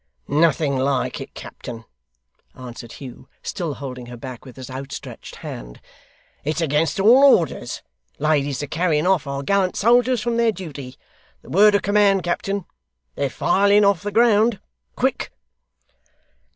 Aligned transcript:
'Nothing 0.27 0.77
like 0.77 1.21
it, 1.21 1.35
captain,' 1.35 1.85
answered 2.55 2.93
Hugh, 2.93 3.29
still 3.43 3.75
holding 3.75 4.07
her 4.07 4.17
back 4.17 4.45
with 4.45 4.55
his 4.55 4.67
outstretched 4.67 5.35
hand. 5.35 5.79
'It's 6.43 6.59
against 6.59 6.99
all 6.99 7.23
orders. 7.37 7.83
Ladies 8.17 8.63
are 8.63 8.65
carrying 8.65 9.05
off 9.05 9.27
our 9.27 9.43
gallant 9.43 9.75
soldiers 9.75 10.19
from 10.19 10.37
their 10.37 10.51
duty. 10.51 10.97
The 11.43 11.51
word 11.51 11.75
of 11.75 11.83
command, 11.83 12.23
captain! 12.23 12.65
They're 13.13 13.29
filing 13.29 13.85
off 13.85 14.01
the 14.01 14.11
ground. 14.11 14.59
Quick! 14.95 15.31